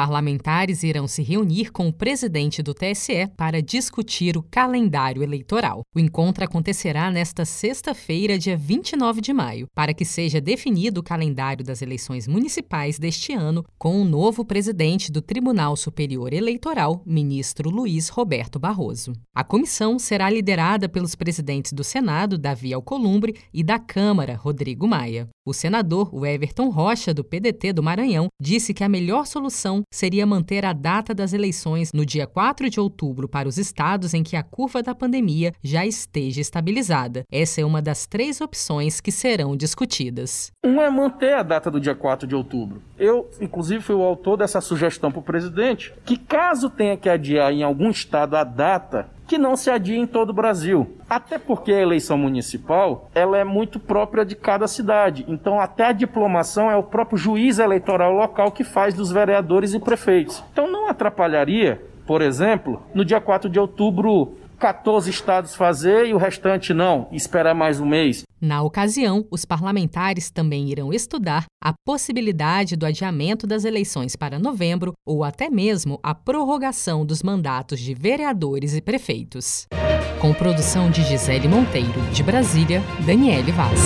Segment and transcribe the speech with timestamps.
[0.00, 5.82] Parlamentares irão se reunir com o presidente do TSE para discutir o calendário eleitoral.
[5.94, 11.62] O encontro acontecerá nesta sexta-feira, dia 29 de maio, para que seja definido o calendário
[11.62, 18.08] das eleições municipais deste ano com o novo presidente do Tribunal Superior Eleitoral, ministro Luiz
[18.08, 19.12] Roberto Barroso.
[19.34, 25.28] A comissão será liderada pelos presidentes do Senado, Davi Alcolumbre, e da Câmara, Rodrigo Maia.
[25.50, 30.64] O senador Everton Rocha, do PDT do Maranhão, disse que a melhor solução seria manter
[30.64, 34.44] a data das eleições no dia 4 de outubro para os estados em que a
[34.44, 37.24] curva da pandemia já esteja estabilizada.
[37.32, 40.52] Essa é uma das três opções que serão discutidas.
[40.64, 42.80] Um é manter a data do dia 4 de outubro.
[42.96, 47.52] Eu, inclusive, fui o autor dessa sugestão para o presidente, que caso tenha que adiar
[47.52, 50.96] em algum estado a data, que não se adia em todo o Brasil.
[51.08, 55.24] Até porque a eleição municipal ela é muito própria de cada cidade.
[55.28, 59.78] Então, até a diplomação é o próprio juiz eleitoral local que faz dos vereadores e
[59.78, 60.42] prefeitos.
[60.52, 66.18] Então, não atrapalharia, por exemplo, no dia 4 de outubro 14 estados fazer e o
[66.18, 68.22] restante não, esperar mais um mês.
[68.38, 74.92] Na ocasião, os parlamentares também irão estudar a possibilidade do adiamento das eleições para novembro
[75.04, 79.66] ou até mesmo a prorrogação dos mandatos de vereadores e prefeitos.
[80.20, 83.80] Com produção de Gisele Monteiro, de Brasília, Daniele Vaz.